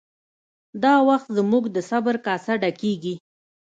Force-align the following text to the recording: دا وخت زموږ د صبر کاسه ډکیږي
دا 0.83 0.93
وخت 1.09 1.27
زموږ 1.37 1.63
د 1.75 1.77
صبر 1.89 2.15
کاسه 2.25 2.53
ډکیږي 2.61 3.15